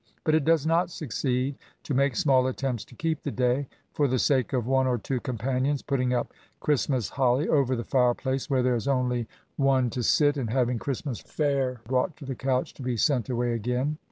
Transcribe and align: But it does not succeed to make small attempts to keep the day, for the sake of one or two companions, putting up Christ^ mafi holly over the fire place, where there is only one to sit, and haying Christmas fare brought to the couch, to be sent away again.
But 0.23 0.33
it 0.33 0.43
does 0.43 0.65
not 0.65 0.89
succeed 0.89 1.57
to 1.83 1.93
make 1.93 2.15
small 2.15 2.47
attempts 2.47 2.83
to 2.85 2.95
keep 2.95 3.21
the 3.21 3.29
day, 3.29 3.67
for 3.93 4.07
the 4.07 4.17
sake 4.17 4.51
of 4.51 4.65
one 4.65 4.87
or 4.87 4.97
two 4.97 5.19
companions, 5.19 5.83
putting 5.83 6.11
up 6.11 6.33
Christ^ 6.59 6.89
mafi 6.89 7.11
holly 7.11 7.47
over 7.47 7.75
the 7.75 7.83
fire 7.83 8.15
place, 8.15 8.49
where 8.49 8.63
there 8.63 8.73
is 8.75 8.87
only 8.87 9.27
one 9.57 9.91
to 9.91 10.01
sit, 10.01 10.37
and 10.37 10.49
haying 10.49 10.79
Christmas 10.79 11.19
fare 11.19 11.81
brought 11.85 12.17
to 12.17 12.25
the 12.25 12.33
couch, 12.33 12.73
to 12.73 12.81
be 12.81 12.97
sent 12.97 13.29
away 13.29 13.53
again. 13.53 13.99